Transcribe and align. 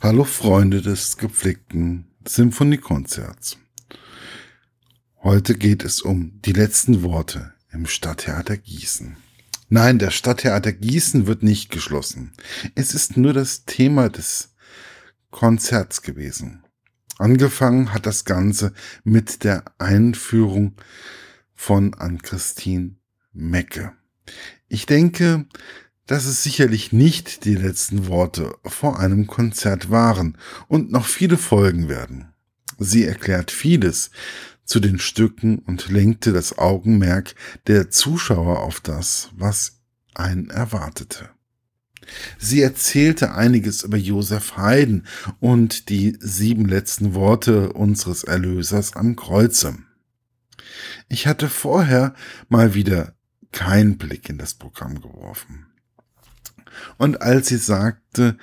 Hallo 0.00 0.22
Freunde 0.22 0.80
des 0.80 1.16
gepflegten 1.16 2.06
Symphoniekonzerts. 2.24 3.58
Heute 5.24 5.56
geht 5.56 5.84
es 5.84 6.02
um 6.02 6.40
die 6.42 6.52
letzten 6.52 7.02
Worte 7.02 7.52
im 7.72 7.84
Stadttheater 7.84 8.56
Gießen. 8.56 9.16
Nein, 9.68 9.98
der 9.98 10.12
Stadttheater 10.12 10.72
Gießen 10.72 11.26
wird 11.26 11.42
nicht 11.42 11.72
geschlossen. 11.72 12.32
Es 12.76 12.94
ist 12.94 13.16
nur 13.16 13.32
das 13.32 13.64
Thema 13.64 14.08
des 14.08 14.54
Konzerts 15.32 16.02
gewesen. 16.02 16.62
Angefangen 17.18 17.92
hat 17.92 18.06
das 18.06 18.24
Ganze 18.24 18.72
mit 19.02 19.42
der 19.42 19.64
Einführung 19.78 20.76
von 21.54 21.94
Ann-Christine 21.94 22.94
Mecke. 23.32 23.94
Ich 24.68 24.86
denke, 24.86 25.46
dass 26.08 26.24
es 26.24 26.42
sicherlich 26.42 26.92
nicht 26.92 27.44
die 27.44 27.54
letzten 27.54 28.08
Worte 28.08 28.56
vor 28.64 28.98
einem 28.98 29.28
Konzert 29.28 29.90
waren 29.90 30.36
und 30.66 30.90
noch 30.90 31.06
viele 31.06 31.36
folgen 31.36 31.88
werden. 31.88 32.32
Sie 32.78 33.04
erklärt 33.04 33.50
vieles 33.50 34.10
zu 34.64 34.80
den 34.80 34.98
Stücken 34.98 35.58
und 35.60 35.90
lenkte 35.90 36.32
das 36.32 36.58
Augenmerk 36.58 37.34
der 37.66 37.90
Zuschauer 37.90 38.60
auf 38.60 38.80
das, 38.80 39.30
was 39.36 39.80
einen 40.14 40.50
erwartete. 40.50 41.30
Sie 42.38 42.62
erzählte 42.62 43.34
einiges 43.34 43.82
über 43.82 43.98
Josef 43.98 44.56
Haydn 44.56 45.06
und 45.40 45.90
die 45.90 46.16
sieben 46.20 46.66
letzten 46.66 47.14
Worte 47.14 47.74
unseres 47.74 48.24
Erlösers 48.24 48.96
am 48.96 49.14
Kreuze. 49.14 49.76
Ich 51.08 51.26
hatte 51.26 51.50
vorher 51.50 52.14
mal 52.48 52.72
wieder 52.72 53.14
keinen 53.52 53.98
Blick 53.98 54.30
in 54.30 54.38
das 54.38 54.54
Programm 54.54 55.02
geworfen. 55.02 55.66
Und 56.96 57.22
als 57.22 57.48
sie 57.48 57.56
sagte, 57.56 58.36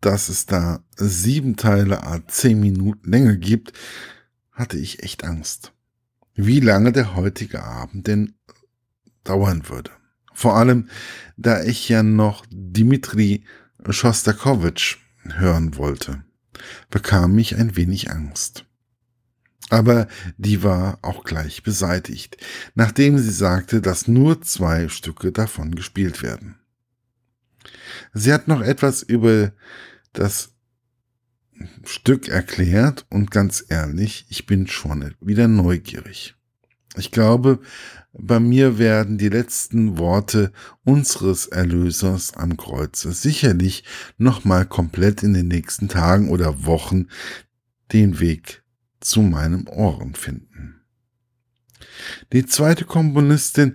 dass 0.00 0.28
es 0.28 0.46
da 0.46 0.82
sieben 0.96 1.56
Teile 1.56 2.04
a 2.04 2.26
zehn 2.26 2.60
Minuten 2.60 3.10
Länge 3.10 3.38
gibt, 3.38 3.72
hatte 4.52 4.78
ich 4.78 5.02
echt 5.02 5.24
Angst. 5.24 5.72
Wie 6.34 6.60
lange 6.60 6.92
der 6.92 7.14
heutige 7.14 7.62
Abend 7.62 8.06
denn 8.06 8.34
dauern 9.24 9.68
würde. 9.68 9.90
Vor 10.32 10.56
allem, 10.56 10.88
da 11.36 11.62
ich 11.62 11.88
ja 11.88 12.02
noch 12.02 12.44
Dimitri 12.50 13.44
Schostakowitsch 13.88 14.98
hören 15.22 15.76
wollte, 15.76 16.24
bekam 16.90 17.38
ich 17.38 17.56
ein 17.56 17.76
wenig 17.76 18.10
Angst. 18.10 18.64
Aber 19.70 20.08
die 20.36 20.62
war 20.62 20.98
auch 21.02 21.24
gleich 21.24 21.62
beseitigt, 21.62 22.36
nachdem 22.74 23.18
sie 23.18 23.30
sagte, 23.30 23.80
dass 23.80 24.08
nur 24.08 24.42
zwei 24.42 24.88
Stücke 24.88 25.32
davon 25.32 25.74
gespielt 25.74 26.22
werden. 26.22 26.56
Sie 28.12 28.32
hat 28.32 28.48
noch 28.48 28.60
etwas 28.60 29.02
über 29.02 29.52
das 30.12 30.54
Stück 31.84 32.28
erklärt 32.28 33.06
und 33.10 33.30
ganz 33.30 33.64
ehrlich, 33.68 34.26
ich 34.28 34.46
bin 34.46 34.66
schon 34.66 35.14
wieder 35.20 35.48
neugierig. 35.48 36.34
Ich 36.96 37.10
glaube, 37.10 37.60
bei 38.12 38.38
mir 38.38 38.78
werden 38.78 39.18
die 39.18 39.28
letzten 39.28 39.98
Worte 39.98 40.52
unseres 40.84 41.46
Erlösers 41.46 42.34
am 42.34 42.56
Kreuze 42.56 43.12
sicherlich 43.12 43.84
nochmal 44.18 44.66
komplett 44.66 45.22
in 45.22 45.34
den 45.34 45.48
nächsten 45.48 45.88
Tagen 45.88 46.30
oder 46.30 46.64
Wochen 46.64 47.08
den 47.92 48.20
Weg 48.20 48.62
zu 49.00 49.22
meinem 49.22 49.66
Ohren 49.66 50.14
finden. 50.14 50.80
Die 52.32 52.46
zweite 52.46 52.84
Komponistin, 52.84 53.74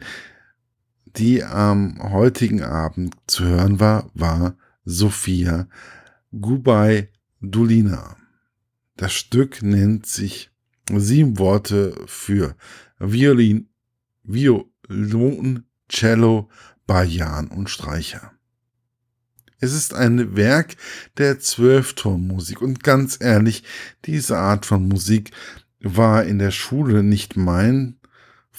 die 1.18 1.44
am 1.44 1.98
heutigen 2.12 2.62
Abend 2.62 3.16
zu 3.28 3.44
hören 3.46 3.80
war, 3.80 4.10
war 4.14 4.56
Sophia 4.86 5.68
Gubai 6.32 7.10
Dulina. 7.42 8.18
Das 8.98 9.14
Stück 9.14 9.62
nennt 9.62 10.06
sich 10.06 10.52
sieben 10.92 11.38
Worte 11.38 11.96
für 12.06 12.56
Violin, 13.00 13.70
Violon, 14.24 15.64
Cello, 15.88 16.50
Bajan 16.86 17.48
und 17.48 17.70
Streicher. 17.70 18.34
Es 19.60 19.74
ist 19.74 19.94
ein 19.94 20.36
Werk 20.36 20.76
der 21.18 21.40
Zwölftonmusik 21.40 22.62
und 22.62 22.84
ganz 22.84 23.18
ehrlich, 23.20 23.64
diese 24.06 24.38
Art 24.38 24.66
von 24.66 24.88
Musik 24.88 25.32
war 25.82 26.24
in 26.26 26.40
der 26.40 26.52
Schule 26.52 27.04
nicht 27.04 27.36
mein 27.36 27.99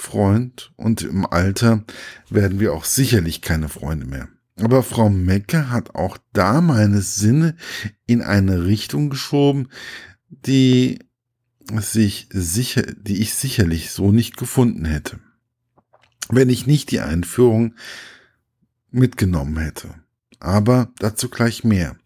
Freund 0.00 0.72
und 0.76 1.02
im 1.02 1.26
Alter 1.26 1.84
werden 2.28 2.60
wir 2.60 2.72
auch 2.72 2.84
sicherlich 2.84 3.42
keine 3.42 3.68
Freunde 3.68 4.06
mehr. 4.06 4.28
Aber 4.56 4.82
Frau 4.82 5.08
Mecke 5.08 5.70
hat 5.70 5.94
auch 5.94 6.18
da 6.32 6.60
meine 6.60 7.00
Sinne 7.00 7.56
in 8.06 8.22
eine 8.22 8.64
Richtung 8.64 9.10
geschoben, 9.10 9.68
die 10.28 10.98
sich 11.78 12.28
sicher, 12.30 12.82
die 12.82 13.20
ich 13.20 13.34
sicherlich 13.34 13.90
so 13.90 14.12
nicht 14.12 14.36
gefunden 14.36 14.84
hätte, 14.84 15.20
wenn 16.28 16.50
ich 16.50 16.66
nicht 16.66 16.90
die 16.90 17.00
Einführung 17.00 17.74
mitgenommen 18.90 19.58
hätte 19.58 19.94
aber 20.40 20.90
dazu 20.98 21.28
gleich 21.28 21.62
mehr. 21.62 21.96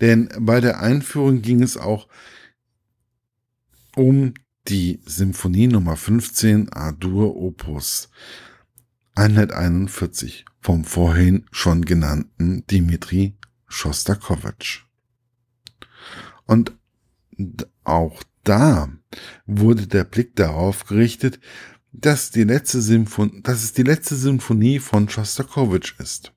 Denn 0.00 0.30
bei 0.40 0.60
der 0.60 0.80
Einführung 0.80 1.42
ging 1.42 1.62
es 1.62 1.76
auch 1.76 2.08
um 3.94 4.34
die 4.68 5.00
Symphonie 5.04 5.66
Nummer 5.66 5.96
15 5.96 6.72
A-Dur 6.72 7.36
Opus 7.36 8.08
141 9.14 10.44
vom 10.60 10.84
vorhin 10.84 11.46
schon 11.50 11.84
genannten 11.84 12.66
Dimitri 12.66 13.36
Schostakowitsch. 13.66 14.84
Und 16.46 16.76
auch 17.84 18.22
da 18.42 18.88
wurde 19.46 19.86
der 19.86 20.04
Blick 20.04 20.36
darauf 20.36 20.86
gerichtet, 20.86 21.40
dass, 21.92 22.30
die 22.30 22.44
letzte 22.44 22.80
Symphonie, 22.80 23.42
dass 23.42 23.62
es 23.62 23.72
die 23.72 23.82
letzte 23.82 24.16
Symphonie 24.16 24.78
von 24.78 25.08
Schostakowitsch 25.08 25.98
ist 26.00 26.32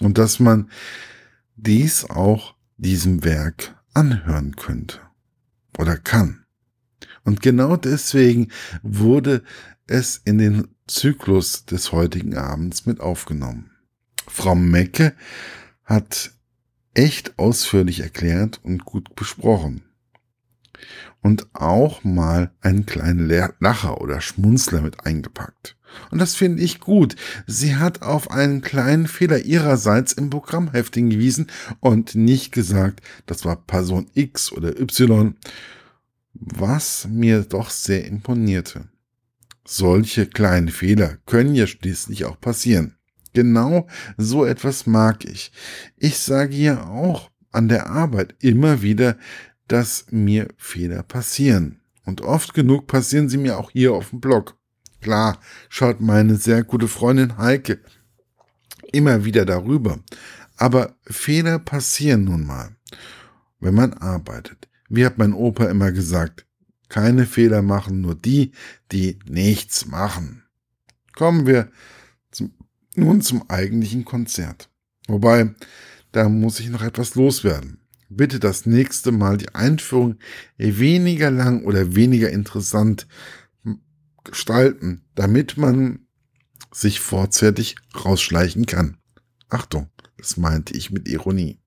und 0.00 0.18
dass 0.18 0.40
man 0.40 0.70
dies 1.56 2.04
auch 2.04 2.54
diesem 2.76 3.24
Werk 3.24 3.80
anhören 3.94 4.56
könnte 4.56 5.00
oder 5.78 5.96
kann. 5.96 6.43
Und 7.24 7.40
genau 7.40 7.76
deswegen 7.76 8.48
wurde 8.82 9.42
es 9.86 10.20
in 10.24 10.38
den 10.38 10.68
Zyklus 10.86 11.64
des 11.64 11.92
heutigen 11.92 12.36
Abends 12.36 12.86
mit 12.86 13.00
aufgenommen. 13.00 13.70
Frau 14.26 14.54
Mecke 14.54 15.14
hat 15.84 16.32
echt 16.94 17.38
ausführlich 17.38 18.00
erklärt 18.00 18.60
und 18.62 18.84
gut 18.84 19.16
besprochen. 19.16 19.82
Und 21.22 21.54
auch 21.54 22.04
mal 22.04 22.52
einen 22.60 22.84
kleinen 22.84 23.28
Lacher 23.58 24.00
oder 24.00 24.20
Schmunzler 24.20 24.82
mit 24.82 25.06
eingepackt. 25.06 25.76
Und 26.10 26.18
das 26.18 26.34
finde 26.34 26.62
ich 26.62 26.80
gut. 26.80 27.16
Sie 27.46 27.76
hat 27.76 28.02
auf 28.02 28.30
einen 28.30 28.60
kleinen 28.60 29.06
Fehler 29.06 29.38
ihrerseits 29.38 30.12
im 30.12 30.28
Programmheft 30.28 30.94
hingewiesen 30.94 31.46
und 31.80 32.14
nicht 32.14 32.52
gesagt, 32.52 33.00
das 33.26 33.44
war 33.44 33.56
Person 33.56 34.06
X 34.14 34.52
oder 34.52 34.78
Y, 34.78 35.36
was 36.34 37.06
mir 37.08 37.42
doch 37.42 37.70
sehr 37.70 38.06
imponierte. 38.06 38.88
Solche 39.64 40.26
kleinen 40.26 40.68
Fehler 40.68 41.18
können 41.26 41.54
ja 41.54 41.66
schließlich 41.66 42.26
auch 42.26 42.40
passieren. 42.40 42.96
Genau 43.32 43.88
so 44.16 44.44
etwas 44.44 44.86
mag 44.86 45.24
ich. 45.24 45.52
Ich 45.96 46.18
sage 46.18 46.54
ja 46.54 46.86
auch 46.86 47.30
an 47.50 47.68
der 47.68 47.88
Arbeit 47.88 48.34
immer 48.40 48.82
wieder, 48.82 49.16
dass 49.68 50.06
mir 50.10 50.48
Fehler 50.56 51.02
passieren. 51.02 51.80
Und 52.04 52.20
oft 52.20 52.52
genug 52.52 52.86
passieren 52.86 53.28
sie 53.28 53.38
mir 53.38 53.58
auch 53.58 53.70
hier 53.70 53.94
auf 53.94 54.10
dem 54.10 54.20
Blog. 54.20 54.56
Klar, 55.00 55.40
schaut 55.68 56.00
meine 56.00 56.36
sehr 56.36 56.62
gute 56.62 56.88
Freundin 56.88 57.38
Heike 57.38 57.80
immer 58.92 59.24
wieder 59.24 59.44
darüber. 59.44 59.98
Aber 60.56 60.96
Fehler 61.04 61.58
passieren 61.58 62.24
nun 62.24 62.46
mal, 62.46 62.76
wenn 63.60 63.74
man 63.74 63.92
arbeitet. 63.94 64.68
Wie 64.88 65.04
hat 65.04 65.18
mein 65.18 65.32
Opa 65.32 65.66
immer 65.66 65.92
gesagt, 65.92 66.46
keine 66.88 67.26
Fehler 67.26 67.62
machen, 67.62 68.00
nur 68.00 68.14
die, 68.14 68.52
die 68.92 69.18
nichts 69.28 69.86
machen. 69.86 70.44
Kommen 71.14 71.46
wir 71.46 71.70
zum, 72.30 72.54
nun 72.94 73.20
zum 73.20 73.48
eigentlichen 73.50 74.04
Konzert. 74.04 74.70
Wobei, 75.08 75.54
da 76.12 76.28
muss 76.28 76.60
ich 76.60 76.68
noch 76.68 76.82
etwas 76.82 77.14
loswerden. 77.14 77.80
Bitte 78.08 78.38
das 78.38 78.66
nächste 78.66 79.10
Mal 79.10 79.38
die 79.38 79.54
Einführung 79.54 80.18
weniger 80.56 81.30
lang 81.30 81.64
oder 81.64 81.96
weniger 81.96 82.30
interessant 82.30 83.08
gestalten, 84.22 85.04
damit 85.14 85.56
man 85.56 86.06
sich 86.72 87.00
vorzeitig 87.00 87.76
rausschleichen 87.94 88.66
kann. 88.66 88.98
Achtung, 89.48 89.88
das 90.16 90.36
meinte 90.36 90.74
ich 90.74 90.90
mit 90.90 91.08
Ironie. 91.08 91.60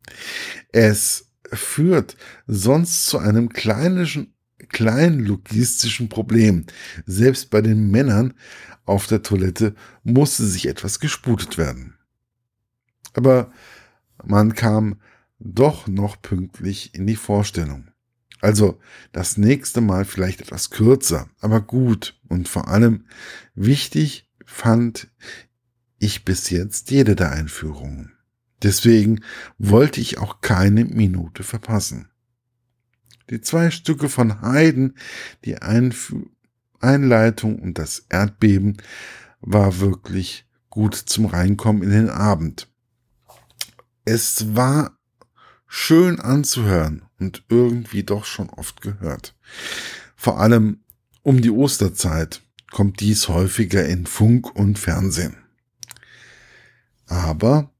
Es 0.71 1.26
führt 1.51 2.17
sonst 2.45 3.07
zu 3.07 3.17
einem 3.17 3.49
kleinischen, 3.49 4.33
kleinen 4.69 5.25
logistischen 5.25 6.09
Problem. 6.09 6.65
Selbst 7.05 7.49
bei 7.49 7.61
den 7.61 7.89
Männern 7.91 8.33
auf 8.85 9.07
der 9.07 9.21
Toilette 9.21 9.75
musste 10.03 10.45
sich 10.45 10.67
etwas 10.67 10.99
gesputet 10.99 11.57
werden. 11.57 11.95
Aber 13.13 13.51
man 14.23 14.53
kam 14.53 14.99
doch 15.39 15.87
noch 15.87 16.21
pünktlich 16.21 16.95
in 16.95 17.05
die 17.05 17.15
Vorstellung. 17.15 17.91
Also 18.41 18.79
das 19.11 19.37
nächste 19.37 19.81
Mal 19.81 20.05
vielleicht 20.05 20.41
etwas 20.41 20.69
kürzer, 20.69 21.29
aber 21.39 21.61
gut 21.61 22.19
und 22.27 22.47
vor 22.47 22.67
allem 22.67 23.05
wichtig 23.55 24.29
fand 24.45 25.09
ich 25.99 26.23
bis 26.23 26.49
jetzt 26.49 26.91
jede 26.91 27.15
der 27.15 27.31
Einführungen. 27.31 28.16
Deswegen 28.63 29.23
wollte 29.57 30.01
ich 30.01 30.17
auch 30.17 30.41
keine 30.41 30.85
Minute 30.85 31.43
verpassen. 31.43 32.09
Die 33.29 33.41
zwei 33.41 33.71
Stücke 33.71 34.09
von 34.09 34.41
Haydn, 34.41 34.95
die 35.45 35.61
Einf 35.61 36.13
Einleitung 36.79 37.59
und 37.59 37.77
das 37.77 38.05
Erdbeben, 38.09 38.77
war 39.41 39.79
wirklich 39.79 40.45
gut 40.69 40.95
zum 40.95 41.25
Reinkommen 41.25 41.83
in 41.83 41.89
den 41.89 42.09
Abend. 42.09 42.67
Es 44.05 44.55
war 44.55 44.97
schön 45.67 46.19
anzuhören 46.19 47.03
und 47.19 47.43
irgendwie 47.49 48.03
doch 48.03 48.25
schon 48.25 48.49
oft 48.49 48.81
gehört. 48.81 49.35
Vor 50.15 50.39
allem 50.39 50.81
um 51.23 51.41
die 51.41 51.51
Osterzeit 51.51 52.41
kommt 52.71 52.99
dies 52.99 53.27
häufiger 53.27 53.85
in 53.85 54.05
Funk 54.05 54.55
und 54.55 54.79
Fernsehen. 54.79 55.35
Aber 57.05 57.71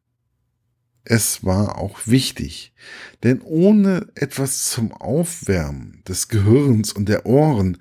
es 1.10 1.46
war 1.46 1.78
auch 1.78 2.00
wichtig, 2.06 2.74
denn 3.24 3.42
ohne 3.42 4.08
etwas 4.16 4.70
zum 4.70 4.92
Aufwärmen 4.92 6.04
des 6.06 6.28
Gehirns 6.28 6.92
und 6.92 7.08
der 7.08 7.26
Ohren 7.26 7.78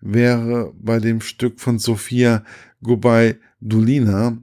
wäre 0.00 0.72
bei 0.76 0.98
dem 0.98 1.20
Stück 1.20 1.60
von 1.60 1.78
Sophia 1.78 2.44
Gobay 2.82 3.36
Dulina 3.60 4.38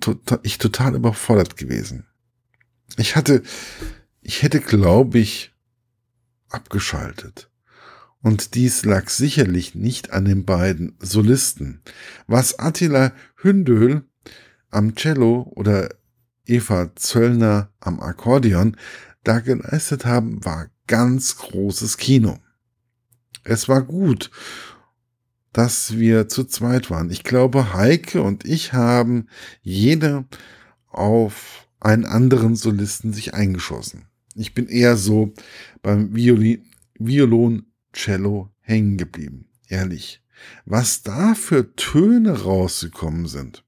tota-, 0.00 0.40
ich 0.42 0.58
total 0.58 0.96
überfordert 0.96 1.56
gewesen. 1.56 2.06
Ich 2.96 3.14
hatte, 3.14 3.44
ich 4.20 4.42
hätte, 4.42 4.60
glaube 4.60 5.20
ich, 5.20 5.54
abgeschaltet. 6.48 7.50
Und 8.20 8.56
dies 8.56 8.84
lag 8.84 9.10
sicherlich 9.10 9.76
nicht 9.76 10.12
an 10.12 10.24
den 10.24 10.44
beiden 10.44 10.96
Solisten. 10.98 11.82
Was 12.26 12.58
Attila 12.58 13.12
Hündöhl 13.36 14.02
am 14.70 14.96
Cello 14.96 15.52
oder 15.54 15.94
Eva 16.46 16.94
Zöllner 16.96 17.70
am 17.80 18.00
Akkordeon 18.00 18.76
da 19.22 19.40
geleistet 19.40 20.04
haben, 20.04 20.44
war 20.44 20.70
ganz 20.86 21.36
großes 21.36 21.96
Kino. 21.96 22.38
Es 23.42 23.68
war 23.68 23.82
gut, 23.82 24.30
dass 25.52 25.96
wir 25.96 26.28
zu 26.28 26.44
zweit 26.44 26.90
waren. 26.90 27.10
Ich 27.10 27.22
glaube, 27.22 27.74
Heike 27.74 28.22
und 28.22 28.44
ich 28.44 28.72
haben 28.72 29.28
jeder 29.62 30.24
auf 30.88 31.68
einen 31.80 32.04
anderen 32.04 32.56
Solisten 32.56 33.12
sich 33.12 33.34
eingeschossen. 33.34 34.06
Ich 34.34 34.54
bin 34.54 34.66
eher 34.66 34.96
so 34.96 35.32
beim 35.82 36.14
Violin, 36.14 36.64
Violon, 36.98 37.66
Cello 37.92 38.50
hängen 38.60 38.96
geblieben. 38.96 39.46
Ehrlich. 39.68 40.22
Was 40.64 41.02
da 41.02 41.34
für 41.34 41.74
Töne 41.76 42.42
rausgekommen 42.42 43.26
sind. 43.26 43.64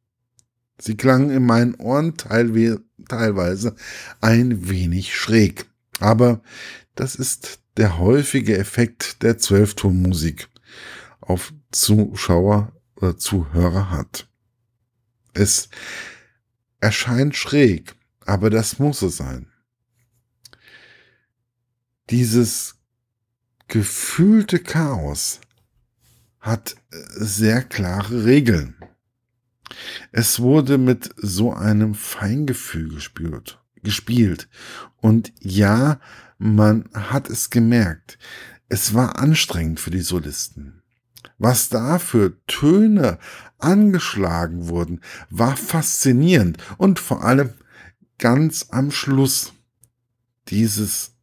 Sie 0.78 0.96
klangen 0.96 1.31
in 1.31 1.44
meinen 1.44 1.75
Ohren 1.76 2.17
teilweise 2.17 3.76
ein 4.20 4.69
wenig 4.69 5.17
schräg. 5.17 5.67
Aber 6.00 6.43
das 6.94 7.14
ist 7.14 7.61
der 7.76 7.99
häufige 7.99 8.56
Effekt 8.56 9.23
der 9.23 9.38
Zwölftonmusik 9.38 10.49
auf 11.20 11.52
Zuschauer 11.70 12.73
oder 12.96 13.17
Zuhörer 13.17 13.90
hat. 13.90 14.28
Es 15.34 15.69
erscheint 16.81 17.37
schräg, 17.37 17.94
aber 18.25 18.50
das 18.50 18.78
muss 18.78 19.02
es 19.02 19.17
sein. 19.17 19.50
Dieses 22.11 22.76
gefühlte 23.69 24.61
Chaos 24.61 25.40
hat 26.40 26.76
sehr 26.90 27.62
klare 27.62 28.25
Regeln. 28.25 28.76
Es 30.13 30.41
wurde 30.41 30.79
mit 30.79 31.11
so 31.17 31.53
einem 31.53 31.95
Feingefühl 31.95 32.89
gespielt, 32.91 33.61
gespielt. 33.83 34.49
Und 34.97 35.33
ja, 35.41 36.01
man 36.39 36.89
hat 36.93 37.31
es 37.31 37.51
gemerkt. 37.51 38.19
Es 38.69 38.95
war 38.95 39.19
anstrengend 39.19 39.81
für 39.81 39.91
die 39.91 40.01
Solisten. 40.01 40.83
Was 41.39 41.69
da 41.69 41.99
für 41.99 42.37
Töne 42.47 43.19
angeschlagen 43.59 44.69
wurden, 44.69 45.01
war 45.31 45.57
faszinierend 45.57 46.59
und 46.79 46.99
vor 46.99 47.25
allem 47.25 47.51
ganz 48.19 48.69
am 48.71 48.91
Schluss 48.91 49.53
dieses, 50.49 51.15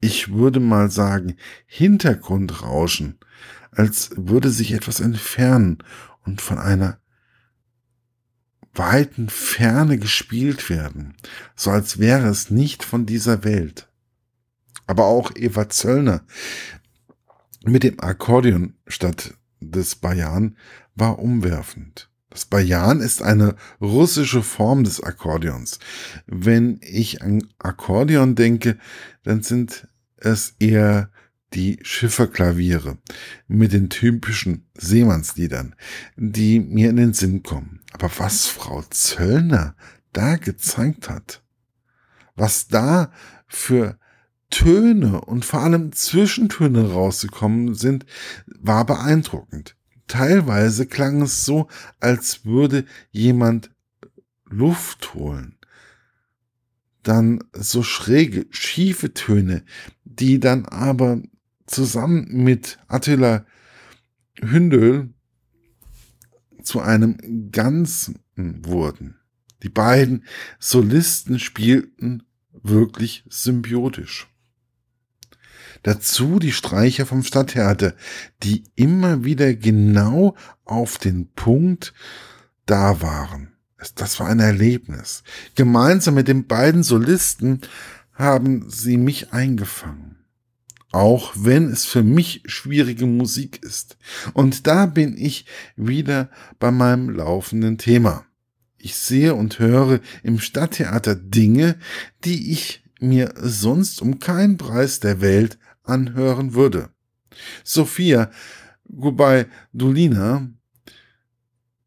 ich 0.00 0.32
würde 0.32 0.60
mal 0.60 0.90
sagen, 0.90 1.36
Hintergrundrauschen, 1.66 3.18
als 3.70 4.10
würde 4.16 4.50
sich 4.50 4.72
etwas 4.72 5.00
entfernen 5.00 5.78
und 6.24 6.40
von 6.40 6.58
einer 6.58 6.99
weiten 8.74 9.28
Ferne 9.28 9.98
gespielt 9.98 10.70
werden, 10.70 11.14
so 11.56 11.70
als 11.70 11.98
wäre 11.98 12.28
es 12.28 12.50
nicht 12.50 12.84
von 12.84 13.06
dieser 13.06 13.44
Welt. 13.44 13.88
Aber 14.86 15.06
auch 15.06 15.32
Eva 15.34 15.68
Zöllner 15.68 16.22
mit 17.64 17.82
dem 17.82 18.00
Akkordeon 18.00 18.74
statt 18.86 19.34
des 19.60 19.96
Bayan 19.96 20.56
war 20.94 21.18
umwerfend. 21.18 22.10
Das 22.30 22.44
Bayan 22.44 23.00
ist 23.00 23.22
eine 23.22 23.56
russische 23.80 24.42
Form 24.42 24.84
des 24.84 25.02
Akkordeons. 25.02 25.80
Wenn 26.26 26.78
ich 26.80 27.22
an 27.22 27.48
Akkordeon 27.58 28.36
denke, 28.36 28.78
dann 29.24 29.42
sind 29.42 29.88
es 30.16 30.54
eher 30.60 31.10
die 31.54 31.78
Schifferklaviere 31.82 32.98
mit 33.48 33.72
den 33.72 33.90
typischen 33.90 34.66
Seemannsliedern, 34.74 35.74
die 36.16 36.60
mir 36.60 36.90
in 36.90 36.96
den 36.96 37.12
Sinn 37.12 37.42
kommen. 37.42 37.80
Aber 37.92 38.10
was 38.18 38.46
Frau 38.46 38.82
Zöllner 38.90 39.74
da 40.12 40.36
gezeigt 40.36 41.08
hat, 41.08 41.42
was 42.36 42.68
da 42.68 43.12
für 43.46 43.98
Töne 44.50 45.20
und 45.20 45.44
vor 45.44 45.60
allem 45.60 45.92
Zwischentöne 45.92 46.92
rausgekommen 46.92 47.74
sind, 47.74 48.04
war 48.46 48.84
beeindruckend. 48.84 49.76
Teilweise 50.08 50.86
klang 50.86 51.22
es 51.22 51.44
so, 51.44 51.68
als 52.00 52.44
würde 52.44 52.84
jemand 53.12 53.70
Luft 54.44 55.14
holen. 55.14 55.56
Dann 57.04 57.44
so 57.52 57.82
schräge, 57.82 58.46
schiefe 58.50 59.14
Töne, 59.14 59.64
die 60.04 60.40
dann 60.40 60.66
aber 60.66 61.22
zusammen 61.70 62.26
mit 62.30 62.78
Attila 62.88 63.46
Hündel 64.40 65.14
zu 66.62 66.80
einem 66.80 67.50
Ganzen 67.52 68.20
wurden. 68.36 69.16
Die 69.62 69.68
beiden 69.68 70.24
Solisten 70.58 71.38
spielten 71.38 72.22
wirklich 72.52 73.24
symbiotisch. 73.28 74.28
Dazu 75.82 76.38
die 76.38 76.52
Streicher 76.52 77.06
vom 77.06 77.22
Stadttheater, 77.22 77.94
die 78.42 78.64
immer 78.74 79.24
wieder 79.24 79.54
genau 79.54 80.34
auf 80.64 80.98
den 80.98 81.32
Punkt 81.32 81.94
da 82.66 83.00
waren. 83.00 83.52
Das 83.94 84.20
war 84.20 84.28
ein 84.28 84.40
Erlebnis. 84.40 85.22
Gemeinsam 85.54 86.14
mit 86.14 86.28
den 86.28 86.46
beiden 86.46 86.82
Solisten 86.82 87.60
haben 88.12 88.68
sie 88.68 88.98
mich 88.98 89.32
eingefangen. 89.32 90.09
Auch 90.92 91.32
wenn 91.36 91.68
es 91.68 91.84
für 91.84 92.02
mich 92.02 92.42
schwierige 92.46 93.06
Musik 93.06 93.62
ist. 93.62 93.96
Und 94.32 94.66
da 94.66 94.86
bin 94.86 95.16
ich 95.16 95.46
wieder 95.76 96.30
bei 96.58 96.70
meinem 96.70 97.10
laufenden 97.10 97.78
Thema. 97.78 98.26
Ich 98.76 98.96
sehe 98.96 99.34
und 99.34 99.58
höre 99.58 100.00
im 100.22 100.40
Stadttheater 100.40 101.14
Dinge, 101.14 101.78
die 102.24 102.50
ich 102.50 102.82
mir 102.98 103.34
sonst 103.36 104.02
um 104.02 104.18
keinen 104.18 104.56
Preis 104.56 105.00
der 105.00 105.20
Welt 105.20 105.58
anhören 105.84 106.54
würde. 106.54 106.90
Sophia 107.62 108.30
Gubay 108.88 109.46
Dulina 109.72 110.48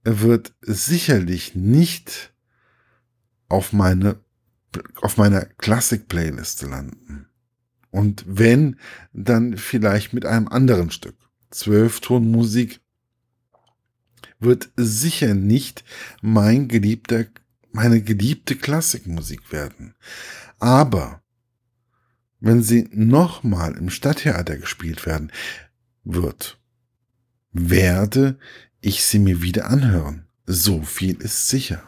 wird 0.03 0.53
sicherlich 0.61 1.55
nicht 1.55 2.33
auf 3.49 3.73
meine 3.73 4.19
auf 5.01 5.17
meiner 5.17 5.45
Klassik-Playliste 5.45 6.65
landen. 6.65 7.27
Und 7.93 8.25
wenn, 8.27 8.77
dann 9.13 9.55
vielleicht 9.55 10.13
mit 10.13 10.25
einem 10.25 10.47
anderen 10.47 10.89
Stück. 10.89 11.15
Zwölftonmusik 11.51 12.79
wird 14.39 14.71
sicher 14.75 15.35
nicht 15.35 15.83
mein 16.23 16.67
geliebter, 16.67 17.25
meine 17.71 18.01
geliebte 18.01 18.55
Klassikmusik 18.55 19.51
werden. 19.51 19.93
Aber 20.57 21.21
wenn 22.39 22.63
sie 22.63 22.89
nochmal 22.91 23.77
im 23.77 23.91
Stadttheater 23.91 24.57
gespielt 24.57 25.05
werden 25.05 25.31
wird, 26.03 26.59
werde 27.51 28.39
ich 28.81 29.03
sie 29.03 29.19
mir 29.19 29.43
wieder 29.43 29.69
anhören. 29.69 30.25
So 30.47 30.81
viel 30.81 31.21
ist 31.21 31.47
sicher. 31.47 31.83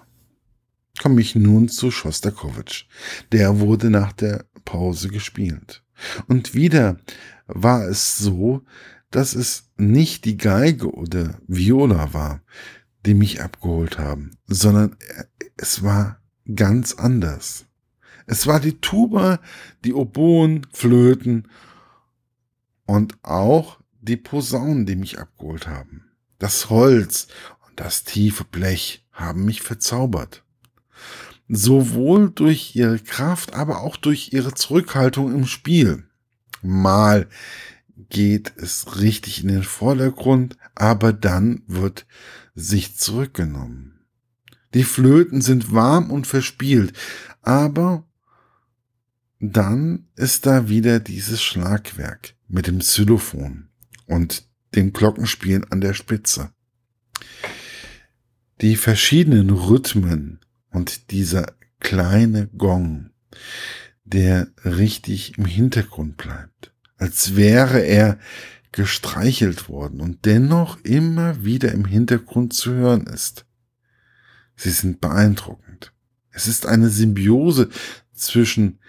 komme 1.02 1.20
ich 1.20 1.34
nun 1.34 1.68
zu 1.68 1.90
Schostakowitsch. 1.90 2.86
Der 3.32 3.60
wurde 3.60 3.90
nach 3.90 4.14
der 4.14 4.46
Pause 4.66 5.10
gespielt. 5.10 5.84
Und 6.28 6.54
wieder 6.54 6.98
war 7.48 7.88
es 7.88 8.18
so, 8.18 8.64
dass 9.12 9.34
es 9.34 9.72
nicht 9.78 10.26
die 10.26 10.38
Geige 10.38 10.94
oder 10.94 11.40
Viola 11.48 12.14
war, 12.14 12.42
die 13.06 13.14
mich 13.14 13.42
abgeholt 13.42 13.98
haben, 13.98 14.32
sondern 14.48 14.98
es 15.58 15.84
war 15.84 16.20
ganz 16.54 16.94
anders. 16.96 17.66
Es 18.26 18.48
war 18.48 18.60
die 18.60 18.82
Tuba, 18.82 19.40
die 19.84 19.94
Oboen, 19.94 20.66
Flöten 20.74 21.48
und 22.86 23.16
auch 23.24 23.80
die 24.02 24.18
Posaunen, 24.18 24.86
die 24.86 24.96
mich 24.96 25.20
abgeholt 25.20 25.68
haben. 25.68 26.06
Das 26.40 26.70
Holz 26.70 27.28
und 27.68 27.80
das 27.80 28.04
tiefe 28.04 28.44
Blech 28.44 29.06
haben 29.12 29.46
mich 29.46 29.62
verzaubert. 29.62 30.44
Sowohl 31.48 32.32
durch 32.32 32.76
ihre 32.76 33.00
Kraft, 33.00 33.54
aber 33.54 33.82
auch 33.82 33.98
durch 33.98 34.34
ihre 34.34 34.54
Zurückhaltung 34.54 35.34
im 35.34 35.46
Spiel. 35.46 36.06
Mal 36.62 37.28
geht 38.10 38.54
es 38.58 39.00
richtig 39.00 39.44
in 39.44 39.50
den 39.50 39.64
Vordergrund, 39.64 40.58
aber 40.74 41.14
dann 41.14 41.62
wird 41.68 42.06
sich 42.56 42.98
zurückgenommen. 42.98 44.06
Die 44.74 44.84
Flöten 44.84 45.42
sind 45.42 45.72
warm 45.72 46.12
und 46.12 46.28
verspielt, 46.28 46.94
aber 47.42 48.06
dann 49.40 50.08
ist 50.16 50.46
da 50.46 50.68
wieder 50.68 51.00
dieses 51.00 51.42
Schlagwerk 51.42 52.36
mit 52.48 52.68
dem 52.68 52.80
Xylophon 52.80 53.70
und 54.08 54.48
dem 54.74 54.92
Glockenspielen 54.92 55.72
an 55.72 55.82
der 55.82 55.94
Spitze. 55.94 56.52
Die 58.62 58.76
verschiedenen 58.76 59.50
Rhythmen 59.50 60.40
und 60.76 61.12
dieser 61.12 61.56
kleine 61.80 62.48
Gong, 62.48 63.12
der 64.04 64.48
richtig 64.64 65.38
im 65.38 65.46
Hintergrund 65.46 66.18
bleibt, 66.18 66.74
als 66.98 67.36
wäre 67.36 67.80
er 67.80 68.20
gestreichelt 68.72 69.70
worden 69.70 70.02
und 70.02 70.26
dennoch 70.26 70.78
immer 70.84 71.46
wieder 71.46 71.72
im 71.72 71.86
Hintergrund 71.86 72.54
zu 72.54 72.74
hören 72.74 73.08
ist. 73.08 73.46
Sie 74.58 74.70
sind 74.70 75.00
beeindruckend. 75.00 75.94
Es 76.32 76.48
ist 76.48 76.66
eine 76.66 76.90
Symbiose 76.90 77.70
zwischen 78.14 78.80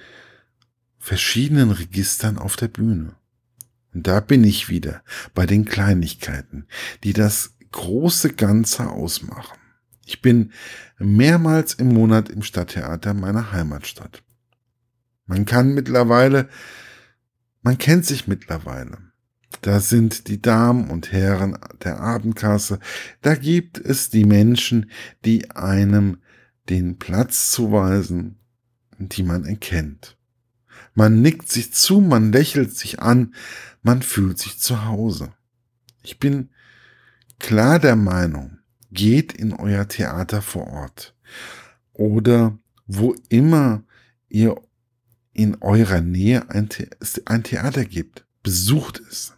verschiedenen 0.98 1.70
Registern 1.70 2.36
auf 2.36 2.56
der 2.56 2.68
Bühne. 2.68 3.14
Und 3.94 4.08
da 4.08 4.18
bin 4.18 4.42
ich 4.42 4.68
wieder 4.68 5.04
bei 5.34 5.46
den 5.46 5.64
Kleinigkeiten, 5.64 6.66
die 7.04 7.12
das 7.12 7.54
große 7.70 8.32
Ganze 8.32 8.90
ausmachen. 8.90 9.58
Ich 10.06 10.22
bin 10.22 10.52
mehrmals 10.98 11.74
im 11.74 11.88
Monat 11.88 12.28
im 12.28 12.42
Stadttheater 12.42 13.12
meiner 13.12 13.50
Heimatstadt. 13.50 14.22
Man 15.26 15.44
kann 15.44 15.74
mittlerweile, 15.74 16.48
man 17.62 17.76
kennt 17.76 18.06
sich 18.06 18.28
mittlerweile. 18.28 18.98
Da 19.62 19.80
sind 19.80 20.28
die 20.28 20.40
Damen 20.40 20.90
und 20.90 21.10
Herren 21.10 21.58
der 21.82 21.98
Abendkasse. 21.98 22.78
Da 23.20 23.34
gibt 23.34 23.78
es 23.78 24.08
die 24.08 24.24
Menschen, 24.24 24.92
die 25.24 25.50
einem 25.50 26.18
den 26.68 26.98
Platz 26.98 27.50
zuweisen, 27.50 28.38
die 28.98 29.24
man 29.24 29.44
erkennt. 29.44 30.16
Man 30.94 31.20
nickt 31.20 31.50
sich 31.50 31.72
zu, 31.74 32.00
man 32.00 32.30
lächelt 32.30 32.76
sich 32.76 33.00
an, 33.00 33.34
man 33.82 34.02
fühlt 34.02 34.38
sich 34.38 34.60
zu 34.60 34.84
Hause. 34.84 35.32
Ich 36.04 36.20
bin 36.20 36.50
klar 37.40 37.80
der 37.80 37.96
Meinung, 37.96 38.55
geht 38.90 39.32
in 39.32 39.52
euer 39.52 39.88
Theater 39.88 40.42
vor 40.42 40.66
Ort 40.66 41.14
oder 41.92 42.58
wo 42.86 43.14
immer 43.28 43.82
ihr 44.28 44.56
in 45.32 45.56
eurer 45.60 46.00
Nähe 46.00 46.48
ein, 46.50 46.68
The 47.00 47.26
ein 47.26 47.44
Theater 47.44 47.84
gibt. 47.84 48.24
Besucht 48.42 49.02
es. 49.10 49.34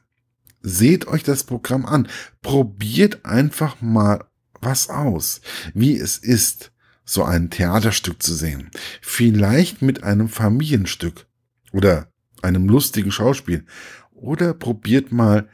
Seht 0.61 1.09
euch 1.09 1.23
das 1.23 1.45
Programm 1.45 1.87
an. 1.87 2.09
Probiert 2.43 3.25
einfach 3.25 3.81
mal 3.81 4.25
was 4.61 4.91
aus, 4.91 5.41
wie 5.75 5.97
es 5.97 6.19
ist, 6.19 6.73
so 7.05 7.25
ein 7.25 7.51
Theaterstück 7.51 8.23
zu 8.23 8.35
sehen. 8.35 8.71
Vielleicht 9.01 9.83
mit 9.83 10.03
einem 10.05 10.29
Familienstück 10.29 11.27
oder 11.73 12.13
einem 12.43 12.69
lustigen 12.69 13.11
Schauspiel 13.11 13.65
oder 14.13 14.55
probiert 14.55 15.11
mal 15.11 15.49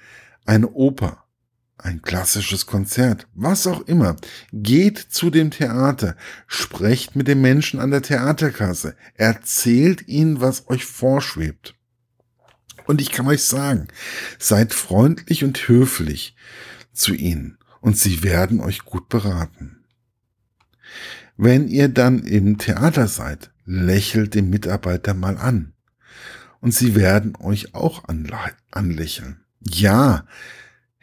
eine 0.45 0.71
Oper, 0.71 1.24
ein 1.79 2.03
klassisches 2.03 2.67
Konzert, 2.67 3.27
was 3.35 3.67
auch 3.67 3.83
immer. 3.83 4.17
Geht 4.53 4.99
zu 4.99 5.31
dem 5.31 5.51
Theater, 5.51 6.17
sprecht 6.47 7.17
mit 7.17 7.29
den 7.29 7.41
Menschen 7.41 7.81
an 7.81 7.91
der 7.91 8.03
Theaterkasse, 8.03 8.97
erzählt 9.15 10.07
ihnen, 10.09 10.41
was 10.41 10.69
euch 10.69 10.85
vorschwebt. 10.85 11.75
Und 12.87 13.01
ich 13.01 13.11
kann 13.11 13.27
euch 13.27 13.45
sagen, 13.45 13.89
seid 14.39 14.75
freundlich 14.75 15.43
und 15.43 15.69
höflich 15.69 16.37
zu 16.93 17.15
ihnen 17.15 17.59
und 17.81 17.99
sie 17.99 18.23
werden 18.23 18.61
euch 18.61 18.85
gut 18.85 19.09
beraten. 19.09 19.85
Wenn 21.37 21.67
ihr 21.69 21.89
dann 21.89 22.23
im 22.23 22.59
Theater 22.59 23.09
seid, 23.09 23.51
lächelt 23.65 24.35
den 24.35 24.51
Mitarbeiter 24.51 25.15
mal 25.15 25.37
an 25.39 25.73
und 26.61 26.73
sie 26.73 26.95
werden 26.95 27.37
euch 27.37 27.75
auch 27.75 28.05
anlächeln. 28.71 29.41
Ja, 29.61 30.27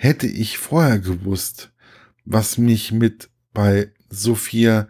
hätte 0.01 0.25
ich 0.25 0.57
vorher 0.57 0.97
gewusst, 0.97 1.71
was 2.25 2.57
mich 2.57 2.91
mit 2.91 3.29
bei 3.53 3.91
Sophia 4.09 4.89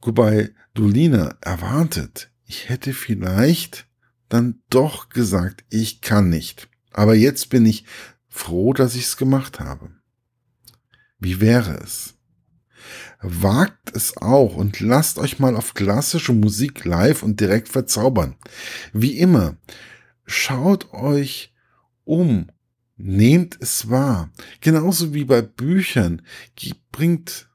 Gubaidulina 0.00 1.36
erwartet, 1.42 2.30
ich 2.46 2.70
hätte 2.70 2.94
vielleicht 2.94 3.86
dann 4.30 4.62
doch 4.70 5.10
gesagt, 5.10 5.66
ich 5.68 6.00
kann 6.00 6.30
nicht. 6.30 6.70
Aber 6.92 7.14
jetzt 7.14 7.50
bin 7.50 7.66
ich 7.66 7.84
froh, 8.28 8.72
dass 8.72 8.94
ich 8.94 9.04
es 9.04 9.18
gemacht 9.18 9.60
habe. 9.60 9.90
Wie 11.18 11.38
wäre 11.42 11.74
es? 11.74 12.14
Wagt 13.20 13.94
es 13.94 14.16
auch 14.16 14.56
und 14.56 14.80
lasst 14.80 15.18
euch 15.18 15.38
mal 15.38 15.54
auf 15.54 15.74
klassische 15.74 16.32
Musik 16.32 16.86
live 16.86 17.22
und 17.22 17.40
direkt 17.40 17.68
verzaubern. 17.68 18.36
Wie 18.94 19.18
immer, 19.18 19.58
schaut 20.24 20.94
euch 20.94 21.52
um, 22.04 22.50
nehmt 22.96 23.58
es 23.60 23.90
wahr. 23.90 24.30
Genauso 24.60 25.14
wie 25.14 25.24
bei 25.24 25.42
Büchern 25.42 26.22
bringt, 26.92 27.48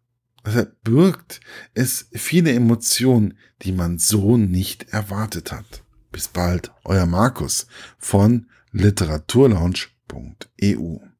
also 0.43 0.65
birgt 0.83 1.39
es 1.73 2.09
viele 2.13 2.51
Emotionen, 2.51 3.37
die 3.61 3.71
man 3.71 3.99
so 3.99 4.35
nicht 4.37 4.89
erwartet 4.89 5.51
hat. 5.51 5.83
Bis 6.11 6.27
bald, 6.27 6.71
euer 6.83 7.05
Markus 7.05 7.67
von 7.97 8.47
literaturlaunch.eu. 8.71 11.10